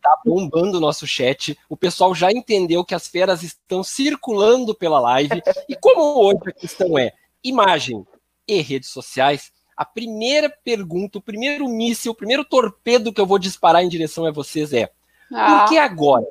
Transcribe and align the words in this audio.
tá 0.00 0.18
bombando 0.24 0.78
o 0.78 0.80
nosso 0.80 1.06
chat. 1.06 1.58
O 1.68 1.76
pessoal 1.76 2.14
já 2.14 2.30
entendeu 2.30 2.84
que 2.84 2.94
as 2.94 3.06
feras 3.06 3.42
estão 3.42 3.82
circulando 3.82 4.74
pela 4.74 5.00
live. 5.00 5.42
E 5.68 5.76
como 5.76 6.24
hoje 6.24 6.40
a 6.46 6.52
questão 6.52 6.98
é 6.98 7.12
imagem 7.42 8.06
e 8.46 8.60
redes 8.60 8.90
sociais, 8.90 9.52
a 9.76 9.84
primeira 9.84 10.50
pergunta, 10.50 11.18
o 11.18 11.22
primeiro 11.22 11.68
míssil, 11.68 12.12
o 12.12 12.14
primeiro 12.14 12.44
torpedo 12.44 13.12
que 13.12 13.20
eu 13.20 13.26
vou 13.26 13.38
disparar 13.38 13.82
em 13.82 13.88
direção 13.88 14.26
a 14.26 14.32
vocês 14.32 14.72
é: 14.72 14.90
ah. 15.32 15.60
por 15.60 15.68
que 15.70 15.78
agora, 15.78 16.26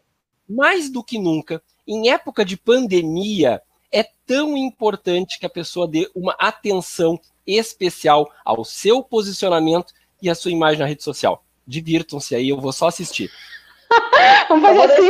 mais 0.47 0.89
do 0.89 1.03
que 1.03 1.17
nunca, 1.17 1.61
em 1.87 2.09
época 2.09 2.45
de 2.45 2.57
pandemia, 2.57 3.61
é 3.91 4.05
tão 4.25 4.55
importante 4.55 5.39
que 5.39 5.45
a 5.45 5.49
pessoa 5.49 5.87
dê 5.87 6.09
uma 6.13 6.35
atenção 6.39 7.19
especial 7.45 8.31
ao 8.45 8.63
seu 8.63 9.01
posicionamento 9.01 9.93
e 10.21 10.29
à 10.29 10.35
sua 10.35 10.51
imagem 10.51 10.79
na 10.79 10.85
rede 10.85 11.03
social? 11.03 11.43
Divirtam-se 11.65 12.35
aí, 12.35 12.49
eu 12.49 12.59
vou 12.59 12.71
só 12.71 12.87
assistir. 12.87 13.29
Vamos 14.49 14.69
fazer 14.69 14.93
assim. 14.93 15.09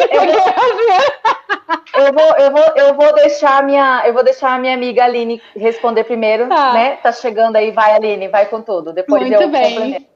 Eu 1.94 2.13
vou, 2.13 2.36
eu, 2.38 2.52
vou, 2.52 2.63
eu, 2.76 2.94
vou 2.95 3.14
deixar 3.16 3.59
a 3.59 3.62
minha, 3.62 4.03
eu 4.05 4.14
vou 4.14 4.23
deixar 4.23 4.53
a 4.53 4.59
minha 4.59 4.73
amiga 4.73 5.03
Aline 5.03 5.41
responder 5.55 6.03
primeiro, 6.03 6.48
tá. 6.48 6.73
né? 6.73 6.95
Tá 6.98 7.12
chegando 7.12 7.55
aí, 7.55 7.72
vai 7.72 7.94
Aline, 7.94 8.27
vai 8.27 8.45
com 8.45 8.62
tudo. 8.62 8.94
Depois 8.94 9.22
Muito 9.22 9.41
eu 9.41 9.50
bem. 9.50 10.08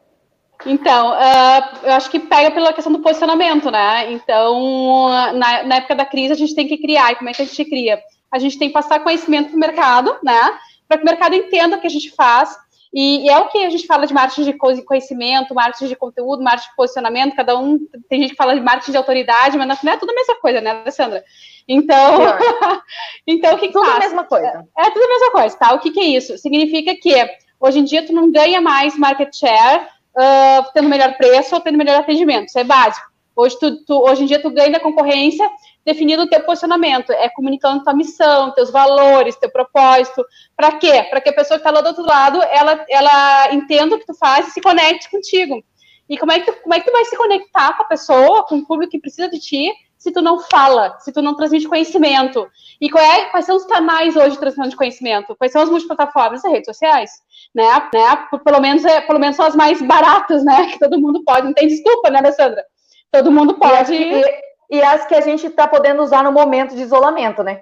Então, 0.66 1.12
uh, 1.12 1.80
eu 1.84 1.94
acho 1.94 2.10
que 2.10 2.20
pega 2.20 2.52
pela 2.52 2.72
questão 2.72 2.94
do 2.94 3.02
posicionamento, 3.02 3.70
né? 3.70 4.12
Então, 4.12 5.10
na, 5.34 5.64
na, 5.64 5.76
época 5.76 5.96
da 5.96 6.06
crise, 6.06 6.32
a 6.32 6.38
gente 6.38 6.56
tem 6.56 6.68
que 6.68 6.78
criar. 6.78 7.12
E 7.12 7.16
como 7.16 7.30
é 7.30 7.34
que 7.34 7.42
a 7.42 7.46
gente 7.46 7.66
cria? 7.66 8.00
A 8.32 8.40
gente 8.40 8.58
tem 8.58 8.70
que 8.70 8.74
passar 8.74 9.02
conhecimento 9.02 9.50
para 9.50 9.58
o 9.58 9.60
mercado, 9.60 10.16
né? 10.24 10.58
Para 10.88 10.98
que 10.98 11.04
o 11.04 11.06
mercado 11.06 11.36
entenda 11.36 11.76
o 11.76 11.82
que 11.82 11.88
a 11.88 11.90
gente 11.90 12.12
faz 12.12 12.58
e, 12.94 13.26
e, 13.26 13.30
é 13.30 13.40
o 13.40 13.48
que 13.48 13.58
a 13.66 13.70
gente 13.70 13.88
fala 13.88 14.06
de 14.06 14.14
marketing 14.14 14.44
de 14.44 14.84
conhecimento, 14.84 15.56
marketing 15.56 15.88
de 15.88 15.96
conteúdo, 15.96 16.44
marketing 16.44 16.70
de 16.70 16.76
posicionamento, 16.76 17.36
cada 17.36 17.58
um 17.58 17.80
tem 18.08 18.22
gente 18.22 18.32
que 18.32 18.36
fala 18.36 18.54
de 18.54 18.62
marketing 18.62 18.92
de 18.92 18.98
autoridade, 18.98 19.58
mas 19.58 19.82
não 19.82 19.92
é 19.92 19.98
tudo 19.98 20.12
a 20.12 20.16
mesma 20.16 20.36
coisa, 20.36 20.62
né, 20.62 20.70
Alessandra? 20.70 21.24
Então, 21.68 21.98
então 23.26 23.56
o 23.56 23.58
que, 23.58 23.68
que 23.68 23.74
Tudo 23.74 23.86
faz? 23.86 23.98
a 23.98 24.00
mesma 24.00 24.24
coisa. 24.26 24.66
É, 24.78 24.86
é, 24.86 24.90
tudo 24.92 25.04
a 25.04 25.10
mesma 25.10 25.32
coisa, 25.32 25.58
tá? 25.58 25.74
O 25.74 25.80
que, 25.80 25.90
que 25.90 26.00
é 26.00 26.06
isso? 26.06 26.38
Significa 26.38 26.96
que 26.96 27.14
hoje 27.60 27.80
em 27.80 27.84
dia 27.84 28.06
tu 28.06 28.14
não 28.14 28.32
ganha 28.32 28.62
mais 28.62 28.98
market 28.98 29.34
share 29.36 29.88
uh, 30.16 30.72
tendo 30.74 30.88
melhor 30.88 31.18
preço 31.18 31.56
ou 31.56 31.62
tendo 31.62 31.78
melhor 31.78 32.00
atendimento, 32.00 32.50
isso 32.50 32.60
é 32.60 32.64
básico. 32.64 33.12
Hoje, 33.36 33.58
tu, 33.58 33.84
tu, 33.86 34.00
hoje 34.04 34.24
em 34.24 34.26
dia 34.28 34.40
tu 34.40 34.52
ganha 34.52 34.72
da 34.72 34.80
concorrência 34.80 35.50
definindo 35.86 36.24
o 36.24 36.28
teu 36.28 36.42
posicionamento, 36.44 37.12
é 37.12 37.30
comunicando 37.30 37.84
tua 37.84 37.94
missão, 37.94 38.52
teus 38.52 38.72
valores, 38.72 39.36
teu 39.36 39.52
propósito. 39.52 40.26
Para 40.56 40.74
quê? 40.78 41.04
Para 41.10 41.20
que 41.20 41.30
a 41.30 41.34
pessoa 41.34 41.60
que 41.60 41.68
está 41.68 41.72
lá 41.72 41.82
do 41.82 41.88
outro 41.88 42.06
lado, 42.06 42.42
ela, 42.44 42.86
ela 42.90 43.54
entenda 43.54 43.96
o 43.96 44.00
que 44.00 44.06
tu 44.06 44.14
faz 44.14 44.48
e 44.48 44.52
se 44.52 44.62
conecte 44.62 45.10
contigo. 45.10 45.64
E 46.10 46.18
como 46.18 46.32
é, 46.32 46.40
que 46.40 46.52
tu, 46.52 46.62
como 46.62 46.74
é 46.74 46.80
que 46.80 46.86
tu 46.86 46.92
vai 46.92 47.06
se 47.06 47.18
conectar 47.18 47.76
com 47.76 47.84
a 47.84 47.88
pessoa, 47.88 48.44
com 48.44 48.58
o 48.58 48.66
público 48.66 48.92
que 48.92 49.00
precisa 49.00 49.30
de 49.30 49.40
ti, 49.40 49.72
se 49.98 50.12
tu 50.12 50.22
não 50.22 50.40
fala, 50.40 50.98
se 51.00 51.14
tu 51.14 51.22
não 51.22 51.36
transmite 51.36 51.68
conhecimento? 51.68 52.48
E 52.80 52.88
é, 52.98 53.26
quais 53.26 53.46
são 53.46 53.56
os 53.56 53.66
canais 53.66 54.16
hoje 54.16 54.32
de 54.32 54.40
transmissão 54.40 54.70
de 54.70 54.76
conhecimento? 54.76 55.36
Quais 55.36 55.52
são 55.52 55.62
as 55.62 55.70
multiplataformas? 55.70 56.44
As 56.44 56.52
redes 56.52 56.66
sociais, 56.66 57.12
né? 57.54 57.90
né? 57.94 58.28
Pelo, 58.44 58.62
menos, 58.62 58.86
é, 58.86 59.02
pelo 59.02 59.20
menos 59.20 59.36
são 59.36 59.46
as 59.46 59.56
mais 59.56 59.82
baratas, 59.82 60.44
né? 60.44 60.68
Que 60.72 60.80
todo 60.80 61.00
mundo 61.00 61.24
pode. 61.24 61.46
Não 61.46 61.54
tem 61.54 61.68
desculpa, 61.68 62.10
né, 62.10 62.20
Alessandra? 62.20 62.64
Todo 63.12 63.32
mundo 63.32 63.56
pode... 63.56 63.94
E, 63.94 64.53
e 64.74 64.82
as 64.82 65.06
que 65.06 65.14
a 65.14 65.22
gente 65.22 65.46
está 65.46 65.68
podendo 65.68 66.02
usar 66.02 66.24
no 66.24 66.32
momento 66.32 66.76
de 66.76 66.82
isolamento, 66.82 67.44
né? 67.44 67.62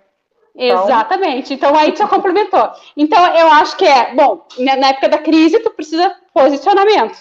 Então... 0.56 0.86
Exatamente. 0.86 1.54
Então 1.54 1.76
aí 1.76 1.92
tu 1.92 2.08
complementou. 2.08 2.72
Então 2.96 3.36
eu 3.36 3.48
acho 3.52 3.76
que 3.76 3.86
é, 3.86 4.16
bom, 4.16 4.48
na 4.58 4.88
época 4.88 5.10
da 5.10 5.18
crise 5.18 5.60
tu 5.60 5.72
precisa 5.72 6.16
posicionamento, 6.34 7.18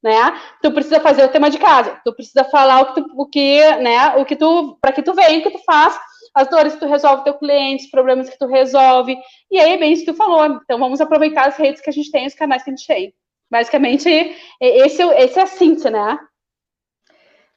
né? 0.00 0.40
Tu 0.62 0.70
precisa 0.70 1.00
fazer 1.00 1.24
o 1.24 1.28
tema 1.28 1.50
de 1.50 1.58
casa, 1.58 2.00
tu 2.04 2.14
precisa 2.14 2.44
falar 2.44 2.82
o 2.82 2.86
que 2.86 3.00
tu, 3.00 3.10
o 3.16 3.26
que, 3.26 3.76
né, 3.78 4.14
o 4.16 4.24
que 4.24 4.36
tu, 4.36 4.78
para 4.80 4.92
que 4.92 5.02
tu 5.02 5.12
vem, 5.12 5.40
o 5.40 5.42
que 5.42 5.50
tu 5.50 5.58
faz, 5.64 5.98
as 6.36 6.46
dores 6.46 6.74
que 6.74 6.80
tu 6.80 6.86
resolve 6.86 7.24
teu 7.24 7.34
cliente, 7.34 7.86
os 7.86 7.90
problemas 7.90 8.30
que 8.30 8.38
tu 8.38 8.46
resolve. 8.46 9.18
E 9.50 9.58
aí 9.58 9.72
é 9.72 9.76
bem 9.76 9.92
isso 9.92 10.04
que 10.04 10.12
tu 10.12 10.16
falou. 10.16 10.46
Então 10.46 10.78
vamos 10.78 11.00
aproveitar 11.00 11.48
as 11.48 11.56
redes 11.56 11.82
que 11.82 11.90
a 11.90 11.92
gente 11.92 12.12
tem, 12.12 12.28
os 12.28 12.34
canais 12.34 12.62
que 12.62 12.70
a 12.70 12.74
gente 12.74 12.86
tem. 12.86 13.12
Basicamente, 13.50 14.08
esse, 14.60 15.02
esse 15.02 15.38
é 15.38 15.42
a 15.42 15.46
síntese, 15.46 15.90
né? 15.90 16.16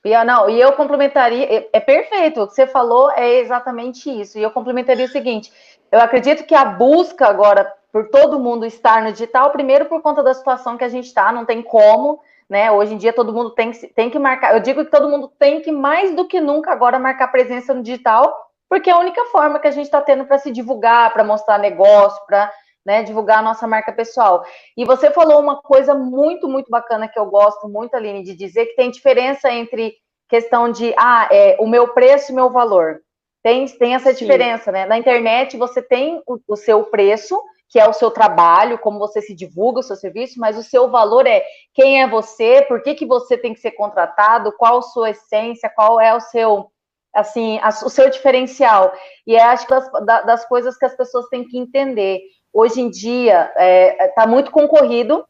E 0.06 0.24
não, 0.24 0.48
e 0.48 0.62
eu 0.62 0.72
complementaria, 0.74 1.52
é, 1.52 1.70
é 1.74 1.80
perfeito, 1.80 2.40
o 2.40 2.48
que 2.48 2.54
você 2.54 2.68
falou 2.68 3.10
é 3.10 3.40
exatamente 3.40 4.08
isso. 4.08 4.38
E 4.38 4.44
eu 4.44 4.52
complementaria 4.52 5.06
o 5.06 5.10
seguinte: 5.10 5.52
eu 5.92 6.00
acredito 6.00 6.46
que 6.46 6.54
a 6.54 6.64
busca 6.64 7.26
agora 7.26 7.74
por 7.92 8.10
todo 8.10 8.40
mundo 8.40 8.68
estar 8.68 9.02
no 9.02 9.12
digital, 9.12 9.50
primeiro 9.50 9.86
por 9.86 10.04
conta 10.04 10.22
da 10.22 10.34
situação 10.36 10.78
que 10.78 10.84
a 10.84 10.90
gente 10.90 11.06
está, 11.06 11.32
não 11.32 11.44
tem 11.44 11.64
como, 11.64 12.22
né? 12.48 12.72
Hoje 12.72 12.94
em 12.94 12.98
dia 12.98 13.14
todo 13.14 13.34
mundo 13.34 13.50
tem, 13.50 13.72
tem 13.72 14.12
que 14.12 14.20
marcar. 14.20 14.54
Eu 14.54 14.60
digo 14.60 14.86
que 14.86 14.92
todo 14.92 15.10
mundo 15.10 15.32
tem 15.40 15.62
que, 15.62 15.72
mais 15.72 16.16
do 16.16 16.28
que 16.28 16.40
nunca, 16.40 16.72
agora 16.72 17.00
marcar 17.00 17.30
presença 17.30 17.74
no 17.74 17.82
digital, 17.82 18.52
porque 18.70 18.92
é 18.92 18.94
a 18.94 19.00
única 19.00 19.24
forma 19.32 19.58
que 19.58 19.68
a 19.68 19.72
gente 19.72 19.86
está 19.86 20.02
tendo 20.02 20.26
para 20.26 20.38
se 20.38 20.52
divulgar, 20.52 21.12
para 21.14 21.24
mostrar 21.24 21.58
negócio, 21.58 22.24
para 22.28 22.52
né, 22.86 23.04
divulgar 23.04 23.40
a 23.40 23.42
nossa 23.42 23.68
marca 23.68 23.92
pessoal. 23.92 24.46
E 24.78 24.86
você 24.86 25.10
falou 25.10 25.40
uma 25.40 25.62
coisa 25.62 25.96
muito, 25.96 26.48
muito 26.48 26.70
bacana 26.70 27.08
que 27.08 27.18
eu 27.18 27.26
gosto 27.26 27.68
muito, 27.68 27.96
Aline, 27.96 28.24
de 28.24 28.36
dizer 28.36 28.68
que 28.68 28.76
tem 28.76 28.92
diferença 28.92 29.52
entre 29.52 29.96
questão 30.30 30.72
de, 30.72 30.94
ah, 30.98 31.28
é, 31.32 31.58
o 31.60 31.68
meu 31.68 31.90
preço 31.90 32.32
e 32.32 32.36
meu 32.36 32.50
valor. 32.50 33.02
Tem, 33.44 33.66
tem 33.66 33.96
essa 33.96 34.12
Sim. 34.12 34.20
diferença, 34.20 34.72
né? 34.72 34.86
Na 34.86 34.98
internet 34.98 35.58
você 35.58 35.82
tem 35.82 36.22
o, 36.28 36.40
o 36.48 36.56
seu 36.56 36.84
preço, 36.86 37.40
que 37.70 37.80
é 37.80 37.88
o 37.88 37.94
seu 37.94 38.12
trabalho, 38.12 38.80
como 38.80 39.00
você 39.00 39.22
se 39.22 39.36
divulga 39.36 39.80
o 39.80 39.84
seu 39.84 39.96
serviço, 39.96 40.40
mas 40.40 40.58
o 40.58 40.64
seu 40.64 40.90
valor 40.90 41.28
é 41.28 41.44
quem 41.74 42.02
é 42.02 42.08
você, 42.08 42.64
por 42.68 42.82
que, 42.82 42.96
que 42.96 43.06
você 43.06 43.38
tem 43.38 43.54
que 43.54 43.60
ser 43.60 43.72
contratado, 43.72 44.54
qual 44.58 44.80
a 44.80 44.82
sua 44.82 45.10
essência, 45.12 45.72
qual 45.76 46.00
é 46.00 46.14
o 46.14 46.20
seu 46.20 46.72
assim, 47.14 47.58
a, 47.60 47.70
o 47.70 47.90
seu 47.90 48.10
diferencial. 48.10 48.94
E 49.26 49.36
é, 49.36 49.42
acho 49.42 49.66
que 49.66 49.74
das, 49.74 50.26
das 50.26 50.46
coisas 50.46 50.78
que 50.78 50.86
as 50.86 50.96
pessoas 50.96 51.28
têm 51.30 51.48
que 51.48 51.58
entender 51.58 52.20
hoje 52.56 52.80
em 52.80 52.90
dia 52.90 53.52
está 53.52 53.62
é, 53.62 54.08
tá 54.16 54.26
muito 54.26 54.50
concorrido, 54.50 55.26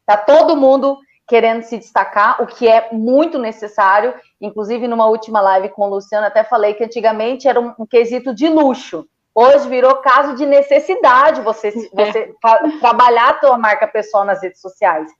está 0.00 0.16
todo 0.16 0.56
mundo 0.56 0.98
querendo 1.28 1.62
se 1.62 1.78
destacar, 1.78 2.42
o 2.42 2.46
que 2.46 2.66
é 2.66 2.88
muito 2.92 3.38
necessário. 3.38 4.14
Inclusive, 4.40 4.88
numa 4.88 5.06
última 5.06 5.40
live 5.40 5.68
com 5.68 5.82
o 5.82 5.88
Luciano, 5.88 6.26
até 6.26 6.42
falei 6.42 6.74
que 6.74 6.82
antigamente 6.82 7.46
era 7.46 7.60
um, 7.60 7.74
um 7.78 7.86
quesito 7.86 8.34
de 8.34 8.48
luxo. 8.48 9.06
Hoje 9.34 9.68
virou 9.68 9.96
caso 9.96 10.34
de 10.34 10.44
necessidade 10.46 11.42
você, 11.42 11.68
é. 11.68 11.72
você 11.92 12.34
trabalhar 12.80 13.28
a 13.28 13.34
tua 13.34 13.58
marca 13.58 13.86
pessoal 13.86 14.24
nas 14.24 14.42
redes 14.42 14.60
sociais, 14.60 15.10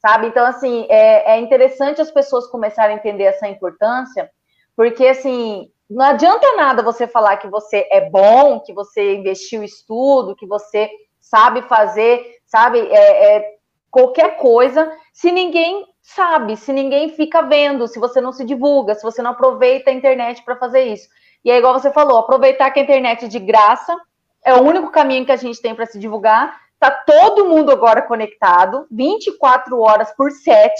sabe? 0.00 0.26
Então, 0.26 0.44
assim, 0.44 0.86
é, 0.88 1.34
é 1.34 1.40
interessante 1.40 2.00
as 2.00 2.10
pessoas 2.10 2.48
começarem 2.48 2.96
a 2.96 2.98
entender 2.98 3.24
essa 3.24 3.48
importância, 3.48 4.30
porque, 4.76 5.06
assim, 5.06 5.70
não 5.88 6.04
adianta 6.04 6.56
nada 6.56 6.82
você 6.82 7.06
falar 7.06 7.36
que 7.36 7.48
você 7.48 7.86
é 7.90 8.08
bom, 8.10 8.60
que 8.60 8.72
você 8.72 9.16
investiu 9.16 9.62
estudo, 9.62 10.34
que 10.34 10.46
você 10.46 10.90
sabe 11.20 11.62
fazer, 11.62 12.24
sabe, 12.46 12.80
é, 12.80 13.36
é, 13.36 13.54
qualquer 13.90 14.36
coisa, 14.36 14.92
se 15.12 15.30
ninguém 15.30 15.86
sabe, 16.02 16.56
se 16.56 16.72
ninguém 16.72 17.10
fica 17.10 17.42
vendo, 17.42 17.88
se 17.88 17.98
você 17.98 18.20
não 18.20 18.32
se 18.32 18.44
divulga, 18.44 18.94
se 18.94 19.02
você 19.02 19.22
não 19.22 19.30
aproveita 19.32 19.90
a 19.90 19.94
internet 19.94 20.42
para 20.44 20.56
fazer 20.56 20.84
isso. 20.84 21.08
E 21.44 21.50
é 21.50 21.58
igual 21.58 21.74
você 21.74 21.92
falou, 21.92 22.18
aproveitar 22.18 22.70
que 22.70 22.80
a 22.80 22.82
internet 22.82 23.24
é 23.24 23.28
de 23.28 23.38
graça 23.38 23.96
é 24.44 24.54
o 24.54 24.62
único 24.62 24.92
caminho 24.92 25.26
que 25.26 25.32
a 25.32 25.36
gente 25.36 25.60
tem 25.60 25.74
para 25.74 25.86
se 25.86 25.98
divulgar. 25.98 26.60
Tá 26.78 26.90
todo 26.90 27.48
mundo 27.48 27.72
agora 27.72 28.02
conectado, 28.02 28.86
24 28.90 29.80
horas 29.80 30.12
por 30.14 30.30
7, 30.30 30.70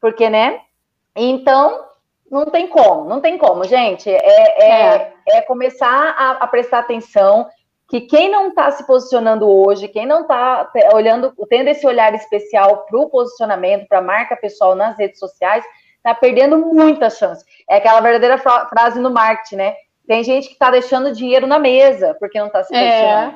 porque, 0.00 0.30
né? 0.30 0.60
Então, 1.16 1.89
não 2.30 2.46
tem 2.46 2.68
como, 2.68 3.08
não 3.08 3.20
tem 3.20 3.36
como, 3.36 3.64
gente. 3.64 4.08
É, 4.08 4.16
é, 4.16 4.94
é. 4.94 5.14
é 5.38 5.42
começar 5.42 6.14
a, 6.16 6.30
a, 6.32 6.46
prestar 6.46 6.78
atenção 6.78 7.48
que 7.88 8.02
quem 8.02 8.30
não 8.30 8.48
está 8.48 8.70
se 8.70 8.86
posicionando 8.86 9.48
hoje, 9.48 9.88
quem 9.88 10.06
não 10.06 10.22
está 10.22 10.70
olhando, 10.94 11.34
tendo 11.48 11.68
esse 11.68 11.84
olhar 11.84 12.14
especial 12.14 12.86
para 12.88 13.00
o 13.00 13.10
posicionamento, 13.10 13.88
para 13.88 13.98
a 13.98 14.02
marca 14.02 14.36
pessoal 14.36 14.76
nas 14.76 14.96
redes 14.96 15.18
sociais, 15.18 15.64
está 15.96 16.14
perdendo 16.14 16.56
muita 16.56 17.10
chance. 17.10 17.44
É 17.68 17.76
aquela 17.76 18.00
verdadeira 18.00 18.38
frase 18.38 19.00
no 19.00 19.10
marketing, 19.10 19.56
né? 19.56 19.74
Tem 20.06 20.22
gente 20.22 20.46
que 20.46 20.52
está 20.52 20.70
deixando 20.70 21.12
dinheiro 21.12 21.48
na 21.48 21.58
mesa 21.58 22.16
porque 22.20 22.38
não 22.38 22.46
está 22.46 22.62
se 22.62 22.74
é. 22.74 23.34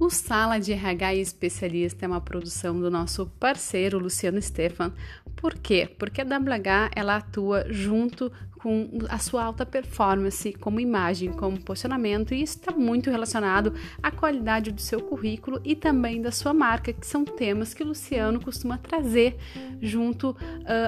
O 0.00 0.10
Sala 0.10 0.60
de 0.60 0.72
RH 0.72 1.16
Especialista 1.16 2.04
é 2.04 2.08
uma 2.08 2.20
produção 2.20 2.78
do 2.78 2.88
nosso 2.88 3.26
parceiro 3.40 3.98
Luciano 3.98 4.40
Stefan. 4.40 4.92
Por 5.34 5.54
quê? 5.54 5.92
Porque 5.98 6.20
a 6.20 6.24
WH 6.24 6.92
ela 6.94 7.16
atua 7.16 7.66
junto 7.68 8.30
com 8.58 8.88
a 9.08 9.18
sua 9.18 9.44
alta 9.44 9.64
performance 9.64 10.52
como 10.54 10.80
imagem, 10.80 11.32
como 11.32 11.60
posicionamento, 11.60 12.34
e 12.34 12.42
isso 12.42 12.58
está 12.58 12.72
muito 12.72 13.10
relacionado 13.10 13.72
à 14.02 14.10
qualidade 14.10 14.72
do 14.72 14.80
seu 14.80 15.00
currículo 15.00 15.60
e 15.64 15.74
também 15.74 16.20
da 16.20 16.32
sua 16.32 16.52
marca, 16.52 16.92
que 16.92 17.06
são 17.06 17.24
temas 17.24 17.72
que 17.72 17.82
o 17.82 17.86
Luciano 17.86 18.40
costuma 18.40 18.76
trazer 18.76 19.36
junto 19.80 20.30
uh, 20.30 20.36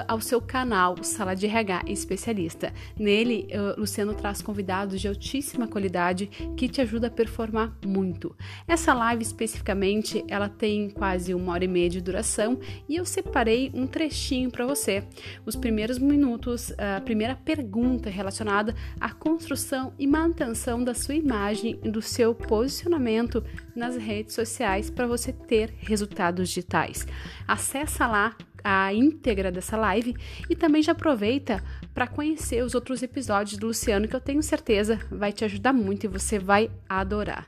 ao 0.07 0.19
seu 0.19 0.41
canal, 0.41 1.01
Sala 1.03 1.33
de 1.33 1.45
RH 1.45 1.83
Especialista. 1.87 2.73
Nele, 2.99 3.47
uh, 3.51 3.79
Luciano 3.79 4.13
traz 4.13 4.41
convidados 4.41 4.99
de 4.99 5.07
altíssima 5.07 5.67
qualidade 5.67 6.27
que 6.57 6.67
te 6.67 6.81
ajuda 6.81 7.07
a 7.07 7.11
performar 7.11 7.73
muito. 7.85 8.35
Essa 8.67 8.93
live 8.93 9.23
especificamente, 9.23 10.23
ela 10.27 10.49
tem 10.49 10.89
quase 10.89 11.33
uma 11.33 11.53
hora 11.53 11.63
e 11.63 11.67
meia 11.67 11.89
de 11.89 12.01
duração 12.01 12.59
e 12.87 12.97
eu 12.97 13.05
separei 13.05 13.71
um 13.73 13.87
trechinho 13.87 14.51
para 14.51 14.65
você. 14.65 15.03
Os 15.45 15.55
primeiros 15.55 15.97
minutos, 15.97 16.73
a 16.77 16.99
primeira 17.01 17.35
pergunta 17.35 17.60
pergunta 17.61 18.09
relacionada 18.09 18.75
à 18.99 19.11
construção 19.11 19.93
e 19.99 20.07
manutenção 20.07 20.83
da 20.83 20.95
sua 20.95 21.13
imagem 21.13 21.79
e 21.83 21.91
do 21.91 22.01
seu 22.01 22.33
posicionamento 22.33 23.43
nas 23.75 23.95
redes 23.95 24.33
sociais 24.33 24.89
para 24.89 25.05
você 25.05 25.31
ter 25.31 25.71
resultados 25.77 26.49
digitais. 26.49 27.05
Acesse 27.47 27.99
lá 27.99 28.35
a 28.63 28.91
íntegra 28.93 29.51
dessa 29.51 29.77
live 29.77 30.15
e 30.49 30.55
também 30.55 30.81
já 30.81 30.91
aproveita 30.91 31.63
para 31.93 32.07
conhecer 32.07 32.63
os 32.63 32.73
outros 32.73 33.03
episódios 33.03 33.59
do 33.59 33.67
Luciano 33.67 34.07
que 34.07 34.15
eu 34.15 34.21
tenho 34.21 34.41
certeza 34.41 34.99
vai 35.11 35.31
te 35.31 35.45
ajudar 35.45 35.73
muito 35.73 36.05
e 36.05 36.09
você 36.09 36.39
vai 36.39 36.69
adorar. 36.89 37.47